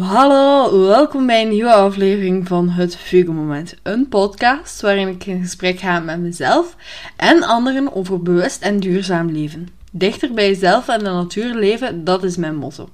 Hallo, 0.00 0.86
welkom 0.86 1.26
bij 1.26 1.42
een 1.42 1.48
nieuwe 1.48 1.72
aflevering 1.72 2.46
van 2.46 2.68
Het 2.68 2.96
Fugue 2.96 3.32
Moment. 3.32 3.74
Een 3.82 4.08
podcast 4.08 4.80
waarin 4.80 5.08
ik 5.08 5.26
in 5.26 5.42
gesprek 5.42 5.78
ga 5.78 6.00
met 6.00 6.20
mezelf 6.20 6.76
en 7.16 7.42
anderen 7.42 7.94
over 7.94 8.22
bewust 8.22 8.62
en 8.62 8.80
duurzaam 8.80 9.30
leven. 9.30 9.68
Dichter 9.92 10.32
bij 10.32 10.46
jezelf 10.48 10.88
en 10.88 10.98
de 10.98 11.04
natuur 11.04 11.54
leven, 11.54 12.04
dat 12.04 12.24
is 12.24 12.36
mijn 12.36 12.56
motto. 12.56 12.88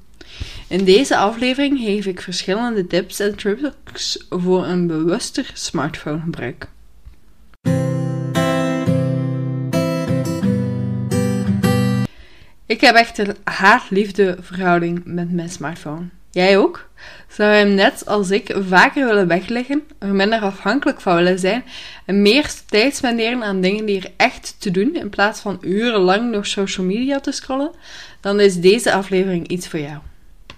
In 0.69 0.85
deze 0.85 1.17
aflevering 1.17 1.79
geef 1.79 2.07
ik 2.07 2.21
verschillende 2.21 2.87
tips 2.87 3.21
en 3.21 3.37
tricks 3.37 4.27
voor 4.31 4.67
een 4.67 4.87
bewuster 4.87 5.51
smartphonegebruik. 5.55 6.69
Ik 12.67 12.81
heb 12.81 12.95
echt 12.95 13.19
een 13.19 13.37
haat-liefde 13.45 14.37
verhouding 14.41 15.03
met 15.05 15.33
mijn 15.33 15.51
smartphone. 15.51 16.09
Jij 16.35 16.59
ook? 16.59 16.89
Zou 17.29 17.51
je 17.51 17.57
hem 17.57 17.75
net 17.75 18.07
als 18.07 18.31
ik 18.31 18.57
vaker 18.69 19.07
willen 19.07 19.27
wegleggen, 19.27 19.83
er 19.99 20.15
minder 20.15 20.41
afhankelijk 20.41 21.01
van 21.01 21.15
willen 21.17 21.39
zijn 21.39 21.65
en 22.05 22.23
meer 22.23 22.53
tijd 22.67 22.97
spenderen 22.97 23.43
aan 23.43 23.61
dingen 23.61 23.85
die 23.85 24.01
er 24.01 24.11
echt 24.17 24.57
te 24.59 24.71
doen 24.71 24.95
in 24.95 25.09
plaats 25.11 25.41
van 25.41 25.59
urenlang 25.61 26.33
door 26.33 26.47
social 26.47 26.87
media 26.87 27.21
te 27.21 27.33
scrollen? 27.33 27.71
Dan 28.21 28.41
is 28.41 28.61
deze 28.61 28.93
aflevering 28.93 29.49
iets 29.49 29.69
voor 29.69 29.81
jou. 29.81 29.99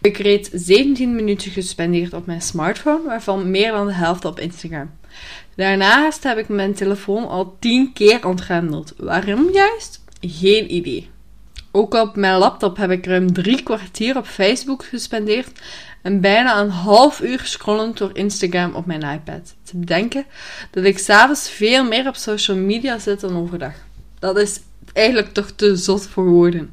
Ik 0.01 0.17
reed 0.17 0.51
17 0.53 1.15
minuten 1.15 1.51
gespendeerd 1.51 2.13
op 2.13 2.27
mijn 2.27 2.43
smartphone, 2.43 3.05
waarvan 3.05 3.51
meer 3.51 3.73
dan 3.73 3.87
de 3.87 3.93
helft 3.93 4.25
op 4.25 4.41
Instagram. 4.41 4.91
Daarnaast 5.57 6.23
heb 6.23 6.39
ik 6.39 6.49
mijn 6.49 6.75
telefoon 6.75 7.29
al 7.29 7.57
10 7.59 7.93
keer 7.93 8.27
ontgrendeld. 8.27 8.95
Waarom 8.97 9.53
juist? 9.53 10.05
Geen 10.21 10.75
idee. 10.75 11.11
Ook 11.77 11.95
op 11.95 12.17
mijn 12.17 12.39
laptop 12.39 12.77
heb 12.77 12.91
ik 12.91 13.07
ruim 13.07 13.33
drie 13.33 13.63
kwartier 13.63 14.17
op 14.17 14.27
Facebook 14.27 14.85
gespendeerd 14.85 15.61
en 16.03 16.21
bijna 16.21 16.61
een 16.61 16.71
half 16.71 17.21
uur 17.21 17.41
scrollend 17.45 17.99
door 17.99 18.11
Instagram 18.13 18.75
op 18.75 18.87
mijn 18.87 19.03
iPad. 19.03 19.55
Te 19.63 19.77
bedenken 19.77 20.25
dat 20.71 20.85
ik 20.85 20.99
s'avonds 20.99 21.51
veel 21.51 21.85
meer 21.85 22.09
op 22.09 22.15
social 22.15 22.57
media 22.57 22.99
zit 22.99 23.21
dan 23.21 23.37
overdag. 23.37 23.73
Dat 24.19 24.39
is 24.39 24.61
eigenlijk 24.93 25.33
toch 25.33 25.51
te 25.51 25.77
zot 25.77 26.07
voor 26.07 26.25
woorden. 26.25 26.71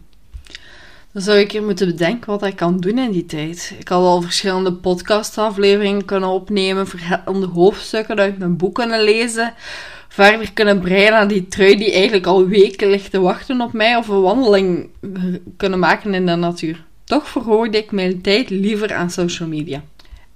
Dan 1.12 1.22
zou 1.22 1.38
ik 1.38 1.52
hier 1.52 1.64
moeten 1.64 1.88
bedenken 1.88 2.30
wat 2.30 2.44
ik 2.44 2.56
kan 2.56 2.80
doen 2.80 2.98
in 2.98 3.12
die 3.12 3.26
tijd. 3.26 3.74
Ik 3.80 3.88
had 3.88 4.04
al 4.04 4.22
verschillende 4.22 4.74
podcastafleveringen 4.74 6.06
kunnen 6.06 6.30
opnemen, 6.30 6.88
verschillende 6.88 7.48
hoofdstukken 7.48 8.20
uit 8.20 8.38
mijn 8.38 8.58
boek 8.58 8.76
kunnen 8.76 9.04
lezen, 9.04 9.54
verder 10.14 10.54
kunnen 10.54 10.80
breien 10.80 11.14
aan 11.14 11.28
die 11.28 11.48
trui 11.48 11.78
die 11.78 11.92
eigenlijk 11.92 12.26
al 12.26 12.48
weken 12.48 12.90
ligt 12.90 13.12
te 13.12 13.20
wachten 13.20 13.62
op 13.62 13.74
mij, 13.74 13.96
of 13.96 14.08
een 14.08 14.22
wandeling 14.22 14.90
kunnen 15.58 15.80
maken 15.80 16.14
in 16.14 16.26
de 16.26 16.36
natuur. 16.36 16.84
Toch 17.04 17.28
verhoorde 17.28 17.78
ik 17.78 17.92
mijn 17.92 18.22
tijd 18.22 18.50
liever 18.50 18.94
aan 18.94 19.10
social 19.10 19.48
media. 19.48 19.84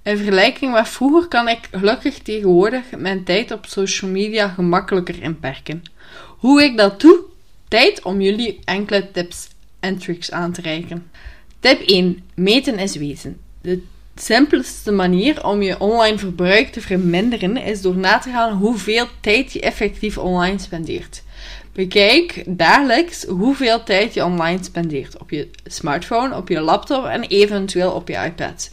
In 0.02 0.16
vergelijking 0.16 0.72
met 0.72 0.88
vroeger 0.88 1.28
kan 1.28 1.48
ik 1.48 1.68
gelukkig 1.70 2.18
tegenwoordig 2.18 2.84
mijn 2.96 3.24
tijd 3.24 3.52
op 3.52 3.66
social 3.66 4.10
media 4.10 4.48
gemakkelijker 4.48 5.22
inperken. 5.22 5.82
Hoe 6.38 6.62
ik 6.62 6.76
dat 6.76 7.00
doe? 7.00 7.20
Tijd 7.68 8.02
om 8.02 8.20
jullie 8.20 8.58
enkele 8.64 9.10
tips 9.10 9.48
en 9.80 9.98
tricks 9.98 10.30
aan 10.30 10.52
te 10.52 10.60
reiken. 10.60 11.10
Tip 11.60 11.80
1. 11.80 12.22
Meten 12.34 12.78
is 12.78 12.96
weten. 12.96 13.36
De 13.60 13.82
simpelste 14.22 14.92
manier 14.92 15.44
om 15.44 15.62
je 15.62 15.80
online 15.80 16.18
verbruik 16.18 16.68
te 16.68 16.80
verminderen 16.80 17.56
is 17.56 17.80
door 17.80 17.96
na 17.96 18.18
te 18.18 18.30
gaan 18.30 18.52
hoeveel 18.52 19.06
tijd 19.20 19.52
je 19.52 19.60
effectief 19.60 20.18
online 20.18 20.58
spendeert. 20.58 21.22
Bekijk 21.72 22.42
dagelijks 22.46 23.24
hoeveel 23.24 23.82
tijd 23.82 24.14
je 24.14 24.24
online 24.24 24.64
spendeert 24.64 25.18
op 25.18 25.30
je 25.30 25.48
smartphone, 25.64 26.36
op 26.36 26.48
je 26.48 26.60
laptop 26.60 27.04
en 27.04 27.22
eventueel 27.22 27.90
op 27.90 28.08
je 28.08 28.24
iPad. 28.24 28.70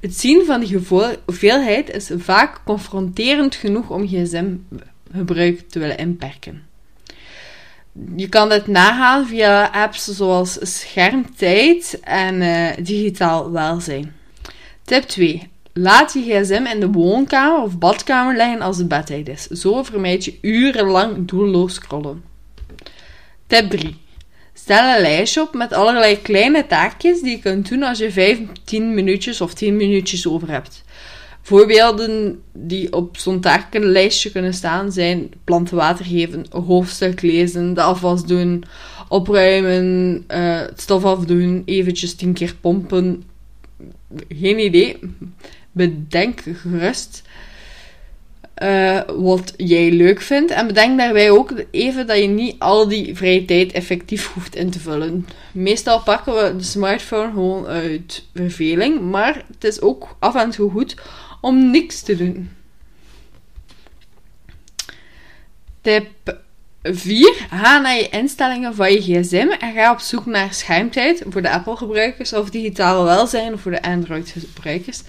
Het 0.00 0.16
zien 0.16 0.44
van 0.44 0.60
die 0.60 0.80
hoeveelheid 1.26 1.90
is 1.90 2.10
vaak 2.16 2.60
confronterend 2.64 3.54
genoeg 3.54 3.90
om 3.90 4.08
gsm-gebruik 4.08 5.68
te 5.68 5.78
willen 5.78 5.98
inperken. 5.98 6.62
Je 8.16 8.28
kan 8.28 8.48
dit 8.48 8.66
nagaan 8.66 9.26
via 9.26 9.66
apps 9.66 10.04
zoals 10.04 10.58
Schermtijd 10.60 11.98
en 12.02 12.34
uh, 12.34 12.68
Digitaal 12.78 13.50
Welzijn. 13.50 14.23
Tip 14.84 15.02
2. 15.02 15.48
Laat 15.72 16.12
je 16.12 16.20
gsm 16.20 16.66
in 16.72 16.80
de 16.80 16.90
woonkamer 16.90 17.62
of 17.62 17.78
badkamer 17.78 18.36
liggen 18.36 18.60
als 18.60 18.78
het 18.78 18.88
bedtijd 18.88 19.28
is. 19.28 19.46
Zo 19.46 19.82
vermijd 19.82 20.24
je 20.24 20.38
urenlang 20.40 21.28
doelloos 21.28 21.74
scrollen. 21.74 22.22
Tip 23.46 23.70
3. 23.70 23.96
Stel 24.54 24.94
een 24.94 25.00
lijstje 25.00 25.40
op 25.40 25.54
met 25.54 25.72
allerlei 25.72 26.22
kleine 26.22 26.66
taakjes 26.66 27.20
die 27.20 27.30
je 27.30 27.38
kunt 27.38 27.68
doen 27.68 27.82
als 27.82 27.98
je 27.98 28.10
15 28.10 28.94
minuutjes 28.94 29.40
of 29.40 29.54
10 29.54 29.76
minuutjes 29.76 30.28
over 30.28 30.50
hebt. 30.50 30.84
Voorbeelden 31.42 32.42
die 32.52 32.92
op 32.92 33.16
zo'n 33.16 33.40
takenlijstje 33.40 34.30
kunnen 34.30 34.54
staan 34.54 34.92
zijn 34.92 35.30
planten 35.44 35.76
water 35.76 36.04
geven, 36.04 36.46
hoofdstuk 36.50 37.22
lezen, 37.22 37.74
de 37.74 37.82
afwas 37.82 38.26
doen, 38.26 38.64
opruimen, 39.08 40.24
uh, 40.28 40.60
het 40.60 40.80
stof 40.80 41.04
afdoen, 41.04 41.62
eventjes 41.64 42.14
10 42.14 42.32
keer 42.32 42.54
pompen. 42.60 43.24
Geen 44.28 44.58
idee. 44.58 44.98
Bedenk 45.72 46.42
gerust 46.44 47.22
uh, 48.62 49.00
wat 49.16 49.54
jij 49.56 49.90
leuk 49.90 50.20
vindt. 50.20 50.50
En 50.50 50.66
bedenk 50.66 50.98
daarbij 50.98 51.30
ook 51.30 51.52
even 51.70 52.06
dat 52.06 52.18
je 52.18 52.26
niet 52.26 52.58
al 52.58 52.88
die 52.88 53.16
vrije 53.16 53.44
tijd 53.44 53.72
effectief 53.72 54.32
hoeft 54.32 54.56
in 54.56 54.70
te 54.70 54.80
vullen. 54.80 55.26
Meestal 55.52 56.00
pakken 56.02 56.34
we 56.34 56.56
de 56.56 56.62
smartphone 56.62 57.32
gewoon 57.32 57.66
uit 57.66 58.24
verveling, 58.34 59.00
maar 59.00 59.44
het 59.52 59.64
is 59.64 59.80
ook 59.80 60.16
af 60.18 60.34
en 60.34 60.50
toe 60.50 60.70
goed 60.70 60.96
om 61.40 61.70
niks 61.70 62.02
te 62.02 62.16
doen. 62.16 62.50
Tip 65.80 66.42
4. 66.92 67.46
Ga 67.50 67.78
naar 67.78 67.96
je 67.96 68.08
instellingen 68.08 68.74
van 68.74 68.92
je 68.92 69.00
gsm 69.00 69.48
en 69.58 69.72
ga 69.72 69.92
op 69.92 69.98
zoek 69.98 70.26
naar 70.26 70.54
schermtijd 70.54 71.22
voor 71.28 71.42
de 71.42 71.50
Apple-gebruikers 71.50 72.32
of 72.32 72.50
digitale 72.50 73.04
welzijn 73.04 73.58
voor 73.58 73.70
de 73.70 73.82
Android-gebruikers. 73.82 75.02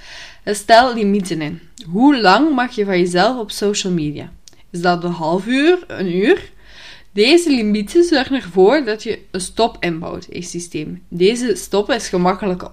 Stel 0.45 0.93
limieten 0.93 1.41
in. 1.41 1.61
Hoe 1.89 2.21
lang 2.21 2.55
mag 2.55 2.75
je 2.75 2.85
van 2.85 2.99
jezelf 2.99 3.39
op 3.39 3.51
social 3.51 3.93
media? 3.93 4.31
Is 4.69 4.81
dat 4.81 5.03
een 5.03 5.11
half 5.11 5.45
uur, 5.45 5.83
een 5.87 6.15
uur? 6.15 6.51
Deze 7.11 7.49
limieten 7.49 8.03
zorgen 8.03 8.35
ervoor 8.35 8.83
dat 8.83 9.03
je 9.03 9.19
een 9.31 9.41
stop 9.41 9.77
inbouwt 9.79 10.25
in 10.25 10.39
je 10.39 10.45
systeem. 10.45 11.03
Deze 11.07 11.55
stop 11.55 11.91
is 11.91 12.09
gemakkelijk 12.09 12.63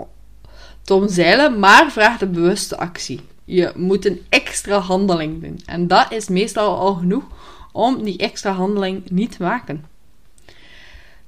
te 0.82 0.94
omzeilen, 0.94 1.58
maar 1.58 1.90
vraagt 1.90 2.22
een 2.22 2.32
bewuste 2.32 2.76
actie. 2.76 3.20
Je 3.44 3.72
moet 3.76 4.06
een 4.06 4.20
extra 4.28 4.78
handeling 4.78 5.42
doen. 5.42 5.60
En 5.66 5.86
dat 5.86 6.06
is 6.12 6.28
meestal 6.28 6.78
al 6.78 6.94
genoeg 6.94 7.24
om 7.72 8.04
die 8.04 8.18
extra 8.18 8.52
handeling 8.52 9.10
niet 9.10 9.36
te 9.36 9.42
maken. 9.42 9.84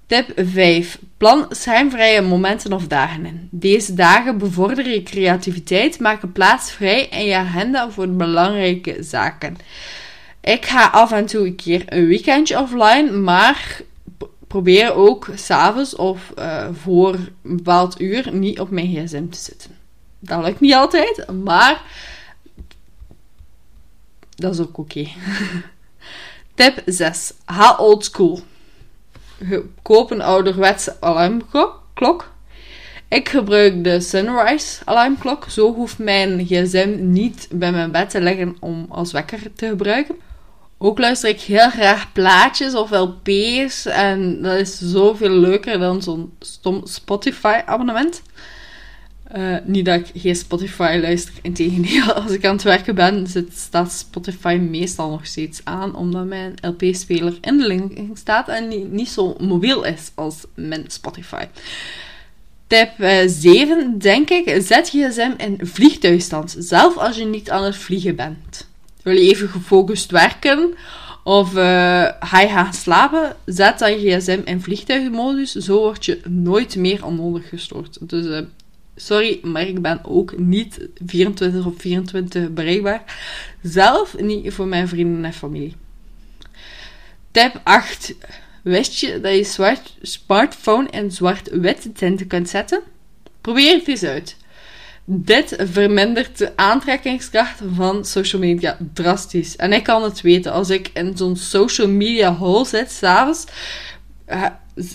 Tip 0.07 0.33
5. 0.37 0.99
Plan 1.17 1.47
schermvrije 1.51 2.21
momenten 2.21 2.73
of 2.73 2.87
dagen 2.87 3.27
in. 3.27 3.49
Deze 3.51 3.95
dagen 3.95 4.39
bevorderen 4.39 4.93
je 4.93 5.03
creativiteit, 5.03 6.01
maken 6.01 6.33
plaats 6.33 6.71
vrij 6.71 7.07
in 7.07 7.25
je 7.25 7.37
agenda 7.37 7.91
voor 7.91 8.09
belangrijke 8.09 8.97
zaken. 9.03 9.57
Ik 10.41 10.65
ga 10.65 10.87
af 10.87 11.13
en 11.13 11.27
toe 11.27 11.47
een 11.47 11.57
keer 11.57 11.83
een 11.87 12.07
weekendje 12.07 12.61
offline, 12.61 13.11
maar 13.11 13.81
probeer 14.47 14.95
ook 14.95 15.29
s'avonds 15.35 15.97
of 15.97 16.33
uh, 16.39 16.69
voor 16.73 17.15
een 17.15 17.57
bepaald 17.57 18.01
uur 18.01 18.33
niet 18.33 18.61
op 18.61 18.71
mijn 18.71 18.87
gsm 18.87 19.29
te 19.29 19.39
zitten. 19.39 19.71
Dat 20.19 20.45
lukt 20.45 20.61
niet 20.61 20.75
altijd, 20.75 21.27
maar 21.45 21.83
dat 24.35 24.55
is 24.55 24.61
ook 24.61 24.79
oké. 24.79 25.07
Tip 26.55 26.83
6. 26.87 27.33
Ha 27.45 27.77
old 27.79 28.05
school 28.05 28.43
koop 29.83 30.11
een 30.11 30.23
ouderwetse 30.23 30.97
alarmklok. 31.01 32.33
Ik 33.09 33.29
gebruik 33.29 33.85
de 33.85 34.01
Sunrise 34.01 34.83
alarmklok. 34.85 35.45
Zo 35.49 35.75
hoeft 35.75 35.99
mijn 35.99 36.47
gsm 36.47 36.97
niet 37.01 37.49
bij 37.51 37.73
mijn 37.73 37.91
bed 37.91 38.11
te 38.11 38.21
liggen 38.21 38.57
om 38.61 38.87
als 38.89 39.13
wekker 39.13 39.53
te 39.55 39.67
gebruiken. 39.67 40.15
Ook 40.79 40.99
luister 40.99 41.29
ik 41.29 41.41
heel 41.41 41.71
graag 41.71 42.13
plaatjes 42.13 42.75
of 42.75 42.91
LP's. 42.91 43.87
En 43.87 44.43
dat 44.43 44.59
is 44.59 44.79
zoveel 44.79 45.31
leuker 45.31 45.79
dan 45.79 46.03
zo'n 46.03 46.33
stom 46.39 46.81
Spotify-abonnement. 46.87 48.23
Uh, 49.33 49.57
niet 49.65 49.85
dat 49.85 50.01
ik 50.01 50.11
geen 50.15 50.37
Spotify 50.37 50.99
luister, 51.01 51.35
integendeel. 51.43 52.13
Als 52.23 52.31
ik 52.31 52.45
aan 52.45 52.55
het 52.55 52.63
werken 52.63 52.95
ben, 52.95 53.27
zit, 53.27 53.57
staat 53.57 53.93
Spotify 53.93 54.59
meestal 54.71 55.11
nog 55.11 55.27
steeds 55.27 55.61
aan, 55.65 55.97
omdat 55.97 56.27
mijn 56.27 56.55
LP-speler 56.63 57.39
in 57.41 57.59
de 57.59 57.67
link 57.67 57.99
staat 58.15 58.49
en 58.49 58.69
niet, 58.69 58.93
niet, 58.93 59.09
zo 59.09 59.37
mobiel 59.41 59.85
is 59.85 60.11
als 60.15 60.37
mijn 60.55 60.85
Spotify. 60.87 61.45
Tip 62.67 62.91
7, 63.27 63.79
eh, 63.79 63.87
denk 63.99 64.31
ik, 64.31 64.63
zet 64.63 64.91
je 64.91 65.09
gsm 65.09 65.33
in 65.37 65.59
vliegtuigstand, 65.63 66.57
zelf 66.59 66.97
als 66.97 67.17
je 67.17 67.25
niet 67.25 67.51
aan 67.51 67.65
het 67.65 67.77
vliegen 67.77 68.17
bent. 68.17 68.69
Wil 69.03 69.15
je 69.15 69.21
even 69.21 69.49
gefocust 69.49 70.11
werken 70.11 70.75
of 71.23 71.55
uh, 71.55 72.09
ga 72.21 72.41
je 72.41 72.49
gaan 72.49 72.73
slapen, 72.73 73.37
zet 73.45 73.79
dan 73.79 74.01
je 74.01 74.17
gsm 74.17 74.41
in 74.45 74.61
vliegtuigmodus, 74.61 75.53
zo 75.53 75.79
word 75.79 76.05
je 76.05 76.21
nooit 76.29 76.77
meer 76.77 77.05
onnodig 77.05 77.49
gestoord. 77.49 77.99
Dus 78.01 78.45
Sorry, 78.97 79.41
maar 79.43 79.63
ik 79.63 79.83
ben 79.83 80.01
ook 80.05 80.39
niet 80.39 80.89
24 81.07 81.67
op 81.67 81.81
24 81.81 82.53
bereikbaar. 82.53 83.03
Zelf 83.63 84.19
niet 84.19 84.53
voor 84.53 84.67
mijn 84.67 84.89
vrienden 84.89 85.25
en 85.25 85.33
familie. 85.33 85.77
Tip 87.31 87.61
8. 87.65 88.15
Wist 88.63 89.01
je 89.01 89.21
dat 89.21 89.35
je 89.35 89.45
zwart 89.45 89.95
smartphone 90.03 90.91
in 90.91 91.11
zwart-wit 91.11 91.89
tinten 91.95 92.27
kunt 92.27 92.49
zetten? 92.49 92.83
Probeer 93.41 93.77
het 93.77 93.89
eens 93.89 94.03
uit. 94.03 94.37
Dit 95.05 95.57
vermindert 95.59 96.39
de 96.39 96.57
aantrekkingskracht 96.57 97.61
van 97.75 98.05
social 98.05 98.41
media 98.41 98.79
drastisch. 98.93 99.57
En 99.57 99.73
ik 99.73 99.83
kan 99.83 100.03
het 100.03 100.21
weten. 100.21 100.53
Als 100.53 100.71
ik 100.71 100.91
in 100.95 101.17
zo'n 101.17 101.37
social 101.37 101.89
media 101.89 102.35
hole 102.35 102.67
zit, 102.67 102.91
s'avonds, 102.91 103.45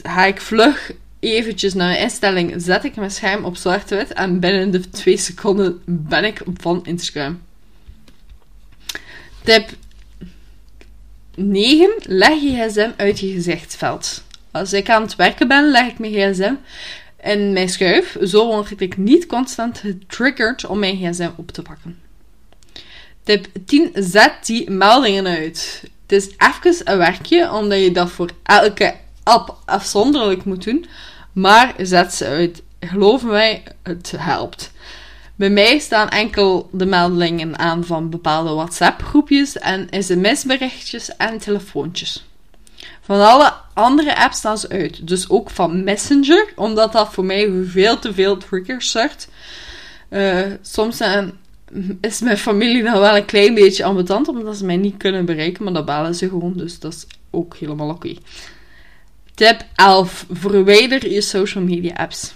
ga 0.03 0.25
ik 0.25 0.41
vlug 0.41 0.91
eventjes 1.19 1.73
naar 1.73 1.87
mijn 1.87 2.01
instelling, 2.01 2.53
zet 2.57 2.83
ik 2.83 2.95
mijn 2.95 3.11
scherm 3.11 3.45
op 3.45 3.57
zwart-wit 3.57 4.13
en 4.13 4.39
binnen 4.39 4.71
de 4.71 4.89
twee 4.89 5.17
seconden 5.17 5.81
ben 5.85 6.23
ik 6.23 6.41
van 6.53 6.85
Instagram. 6.85 7.41
Tip 9.43 9.69
9. 11.35 11.93
Leg 12.01 12.41
je 12.41 12.67
gsm 12.67 12.91
uit 12.97 13.19
je 13.19 13.31
gezichtsveld. 13.31 14.23
Als 14.51 14.73
ik 14.73 14.89
aan 14.89 15.01
het 15.01 15.15
werken 15.15 15.47
ben, 15.47 15.71
leg 15.71 15.87
ik 15.87 15.99
mijn 15.99 16.13
gsm 16.13 16.53
in 17.23 17.53
mijn 17.53 17.69
schuif. 17.69 18.17
Zo 18.21 18.45
word 18.45 18.81
ik 18.81 18.97
niet 18.97 19.25
constant 19.25 19.77
getriggerd 19.77 20.65
om 20.65 20.79
mijn 20.79 20.97
gsm 20.97 21.29
op 21.35 21.51
te 21.51 21.61
pakken. 21.61 21.99
Tip 23.23 23.47
10. 23.65 23.91
Zet 23.93 24.45
die 24.45 24.69
meldingen 24.69 25.27
uit. 25.27 25.83
Het 26.07 26.11
is 26.11 26.29
even 26.37 26.91
een 26.91 26.97
werkje, 26.97 27.51
omdat 27.51 27.79
je 27.79 27.91
dat 27.91 28.11
voor 28.11 28.29
elke 28.43 28.95
afzonderlijk 29.65 30.45
moet 30.45 30.63
doen. 30.63 30.85
Maar 31.33 31.73
zet 31.77 32.13
ze 32.13 32.25
uit. 32.25 32.61
Geloof 32.79 33.23
mij, 33.23 33.63
het 33.83 34.13
helpt. 34.17 34.71
Bij 35.35 35.49
mij 35.49 35.79
staan 35.79 36.09
enkel 36.09 36.69
de 36.71 36.85
meldingen 36.85 37.59
aan 37.59 37.85
van 37.85 38.09
bepaalde 38.09 38.53
WhatsApp-groepjes 38.53 39.57
en 39.57 39.87
sms-berichtjes 39.91 41.15
en 41.17 41.37
telefoontjes. 41.37 42.25
Van 43.01 43.21
alle 43.21 43.53
andere 43.73 44.17
apps 44.17 44.37
staan 44.37 44.57
ze 44.57 44.69
uit. 44.69 45.07
Dus 45.07 45.29
ook 45.29 45.49
van 45.49 45.83
Messenger, 45.83 46.53
omdat 46.55 46.91
dat 46.91 47.13
voor 47.13 47.25
mij 47.25 47.63
veel 47.65 47.99
te 47.99 48.13
veel 48.13 48.37
triggers 48.37 48.91
zorgt. 48.91 49.27
Uh, 50.09 50.41
soms 50.61 51.01
is 52.01 52.19
mijn 52.19 52.37
familie 52.37 52.83
dan 52.83 52.99
wel 52.99 53.15
een 53.15 53.25
klein 53.25 53.53
beetje 53.53 53.83
ambetant, 53.83 54.27
omdat 54.27 54.57
ze 54.57 54.65
mij 54.65 54.77
niet 54.77 54.97
kunnen 54.97 55.25
bereiken, 55.25 55.63
maar 55.63 55.73
dat 55.73 55.85
bellen 55.85 56.15
ze 56.15 56.29
gewoon, 56.29 56.53
dus 56.57 56.79
dat 56.79 56.93
is 56.93 57.05
ook 57.29 57.55
helemaal 57.55 57.89
oké. 57.89 58.15
Tip 59.39 59.65
11. 59.75 60.25
Verwijder 60.31 61.11
je 61.11 61.21
social 61.21 61.63
media 61.63 61.93
apps. 61.95 62.33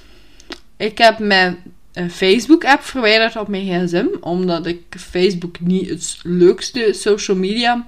Ik 0.77 0.97
heb 0.97 1.19
mijn 1.19 1.57
uh, 1.93 2.09
Facebook-app 2.09 2.83
verwijderd 2.83 3.35
op 3.35 3.47
mijn 3.47 3.87
gsm, 3.87 4.05
omdat 4.19 4.65
ik 4.65 4.81
Facebook 4.89 5.59
niet 5.59 5.89
het 5.89 6.17
leukste 6.21 6.93
social 6.93 7.37
media 7.37 7.85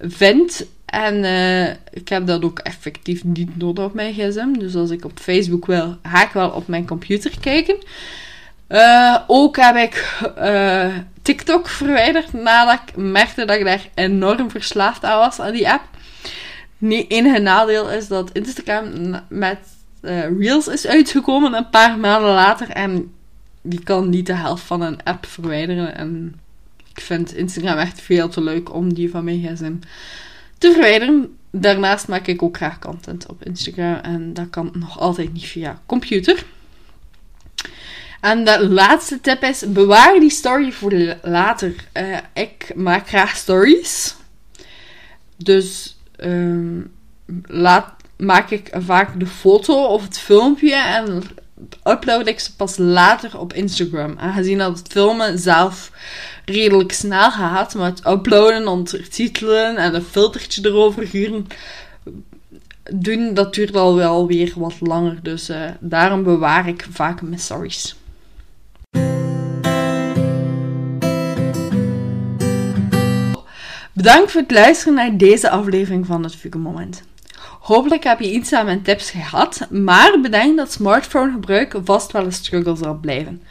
vind. 0.00 0.66
En 0.84 1.14
uh, 1.14 1.68
ik 1.90 2.08
heb 2.08 2.26
dat 2.26 2.42
ook 2.42 2.58
effectief 2.58 3.24
niet 3.24 3.56
nodig 3.56 3.84
op 3.84 3.94
mijn 3.94 4.14
gsm. 4.14 4.52
Dus 4.52 4.74
als 4.74 4.90
ik 4.90 5.04
op 5.04 5.18
Facebook 5.18 5.66
wil, 5.66 5.96
ga 6.02 6.24
ik 6.24 6.32
wel 6.32 6.50
op 6.50 6.66
mijn 6.66 6.86
computer 6.86 7.32
kijken. 7.40 7.76
Uh, 8.68 9.16
ook 9.26 9.56
heb 9.56 9.76
ik 9.76 10.22
TikTok 11.22 11.68
verwijderd 11.68 12.32
nadat 12.32 12.80
ik 12.86 12.96
merkte 12.96 13.44
dat 13.44 13.56
ik 13.56 13.64
daar 13.64 13.88
enorm 13.94 14.50
verslaafd 14.50 15.04
aan 15.04 15.18
was 15.18 15.40
aan 15.40 15.52
die 15.52 15.70
app. 15.70 15.96
Het 16.78 17.04
enige 17.08 17.38
nadeel 17.38 17.90
is 17.90 18.08
dat 18.08 18.30
Instagram 18.32 19.20
met 19.28 19.58
Reels 20.38 20.68
is 20.68 20.86
uitgekomen 20.86 21.54
een 21.54 21.70
paar 21.70 21.98
maanden 21.98 22.30
later. 22.30 22.70
En 22.70 23.12
die 23.62 23.82
kan 23.82 24.08
niet 24.08 24.26
de 24.26 24.34
helft 24.34 24.62
van 24.62 24.80
een 24.80 25.02
app 25.02 25.26
verwijderen. 25.26 25.94
En 25.94 26.40
ik 26.94 27.00
vind 27.00 27.34
Instagram 27.34 27.78
echt 27.78 28.00
veel 28.00 28.28
te 28.28 28.40
leuk 28.40 28.74
om 28.74 28.94
die 28.94 29.10
van 29.10 29.24
mijn 29.24 29.42
gsm 29.42 29.74
te 30.58 30.72
verwijderen. 30.72 31.36
Daarnaast 31.50 32.08
maak 32.08 32.26
ik 32.26 32.42
ook 32.42 32.56
graag 32.56 32.78
content 32.78 33.26
op 33.26 33.44
Instagram 33.44 33.94
en 33.94 34.34
dat 34.34 34.50
kan 34.50 34.70
nog 34.74 34.98
altijd 34.98 35.32
niet 35.32 35.46
via 35.46 35.82
computer. 35.86 36.44
En 38.20 38.44
de 38.44 38.68
laatste 38.68 39.20
tip 39.20 39.42
is: 39.42 39.72
bewaar 39.72 40.20
die 40.20 40.30
story 40.30 40.72
voor 40.72 41.16
later. 41.22 41.74
Uh, 41.94 42.18
ik 42.32 42.72
maak 42.74 43.08
graag 43.08 43.36
stories. 43.36 44.16
Dus 45.36 45.97
um, 46.24 46.92
laat, 47.46 47.94
maak 48.16 48.50
ik 48.50 48.70
vaak 48.72 49.20
de 49.20 49.26
foto 49.26 49.84
of 49.84 50.02
het 50.02 50.18
filmpje 50.18 50.74
en 50.74 51.22
upload 51.84 52.26
ik 52.26 52.40
ze 52.40 52.56
pas 52.56 52.76
later 52.76 53.38
op 53.38 53.52
Instagram. 53.52 54.18
Aangezien 54.18 54.58
dat 54.58 54.78
het 54.78 54.88
filmen 54.88 55.38
zelf 55.38 55.90
redelijk 56.44 56.92
snel 56.92 57.30
gaat, 57.30 57.74
maar 57.74 57.90
het 57.90 58.06
uploaden, 58.06 58.68
ondertitelen 58.68 59.76
en 59.76 59.94
een 59.94 60.02
filtertje 60.02 60.66
erover 60.66 61.06
huren, 61.06 61.46
doen, 62.92 63.34
dat 63.34 63.54
duurt 63.54 63.76
al 63.76 63.94
wel 63.94 64.26
weer 64.26 64.52
wat 64.56 64.74
langer. 64.80 65.18
Dus 65.22 65.50
uh, 65.50 65.70
daarom 65.80 66.22
bewaar 66.22 66.68
ik 66.68 66.86
vaak 66.90 67.22
mijn 67.22 67.40
stories. 67.40 67.96
Bedankt 73.98 74.30
voor 74.30 74.40
het 74.40 74.50
luisteren 74.50 74.94
naar 74.94 75.16
deze 75.16 75.50
aflevering 75.50 76.06
van 76.06 76.22
het 76.22 76.34
Fuge 76.34 76.58
Moment. 76.58 77.02
Hopelijk 77.60 78.04
heb 78.04 78.20
je 78.20 78.30
iets 78.30 78.52
aan 78.52 78.64
mijn 78.64 78.82
tips 78.82 79.10
gehad, 79.10 79.66
maar 79.70 80.20
bedenk 80.20 80.56
dat 80.56 80.72
smartphonegebruik 80.72 81.74
vast 81.84 82.12
wel 82.12 82.24
een 82.24 82.32
struggle 82.32 82.76
zal 82.76 82.94
blijven. 82.94 83.42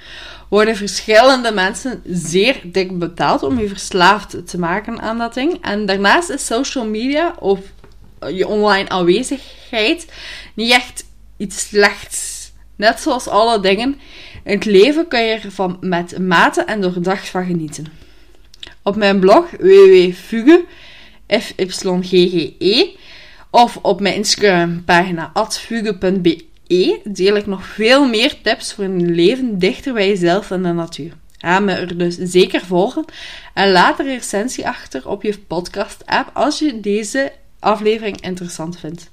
Worden 0.49 0.75
verschillende 0.75 1.51
mensen 1.51 2.01
zeer 2.05 2.59
dik 2.63 2.99
betaald 2.99 3.43
om 3.43 3.59
je 3.59 3.67
verslaafd 3.67 4.47
te 4.47 4.59
maken 4.59 5.01
aan 5.01 5.17
dat 5.17 5.33
ding. 5.33 5.57
En 5.61 5.85
daarnaast 5.85 6.29
is 6.29 6.45
social 6.45 6.85
media 6.85 7.35
of 7.39 7.59
je 8.33 8.47
online 8.47 8.89
aanwezigheid 8.89 10.11
niet 10.53 10.71
echt 10.71 11.05
iets 11.37 11.67
slechts. 11.67 12.51
Net 12.75 12.99
zoals 12.99 13.27
alle 13.27 13.59
dingen, 13.59 13.99
in 14.43 14.55
het 14.55 14.65
leven 14.65 15.07
kun 15.07 15.23
je 15.23 15.39
ervan 15.39 15.77
met 15.81 16.19
mate 16.19 16.61
en 16.61 16.81
doordacht 16.81 17.29
van 17.29 17.45
genieten. 17.45 18.06
Op 18.87 18.95
mijn 18.95 19.19
blog 19.19 19.49
www.fuge, 19.49 20.65
F-Y-G-G-E, 21.27 22.95
of 23.51 23.77
op 23.81 23.99
mijn 23.99 24.15
Instagram 24.15 24.83
pagina 24.83 25.31
atfuge.be 25.33 26.99
deel 27.03 27.35
ik 27.35 27.45
nog 27.45 27.65
veel 27.65 28.07
meer 28.07 28.41
tips 28.41 28.73
voor 28.73 28.83
een 28.83 29.15
leven 29.15 29.59
dichter 29.59 29.93
bij 29.93 30.07
jezelf 30.07 30.51
en 30.51 30.63
de 30.63 30.71
natuur. 30.71 31.13
Ga 31.37 31.59
me 31.59 31.71
er 31.71 31.97
dus 31.97 32.15
zeker 32.15 32.61
volgen 32.61 33.05
en 33.53 33.71
laat 33.71 33.99
een 33.99 34.05
recensie 34.05 34.67
achter 34.67 35.09
op 35.09 35.23
je 35.23 35.37
podcast-app 35.47 36.29
als 36.33 36.59
je 36.59 36.79
deze 36.79 37.31
aflevering 37.59 38.21
interessant 38.21 38.79
vindt. 38.79 39.09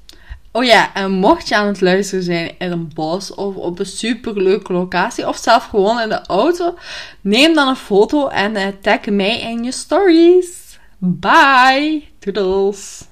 Oh 0.56 0.64
ja, 0.64 0.94
en 0.94 1.10
mocht 1.10 1.48
je 1.48 1.56
aan 1.56 1.66
het 1.66 1.80
luisteren 1.80 2.24
zijn 2.24 2.58
in 2.58 2.72
een 2.72 2.90
bos 2.94 3.34
of 3.34 3.54
op 3.56 3.78
een 3.78 3.86
superleuke 3.86 4.72
locatie 4.72 5.28
of 5.28 5.36
zelf 5.36 5.64
gewoon 5.64 6.00
in 6.00 6.08
de 6.08 6.26
auto, 6.26 6.78
neem 7.20 7.54
dan 7.54 7.68
een 7.68 7.76
foto 7.76 8.28
en 8.28 8.80
tag 8.80 9.06
mij 9.06 9.40
in 9.40 9.64
je 9.64 9.72
stories. 9.72 10.78
Bye! 10.98 12.04
Toodles! 12.18 13.04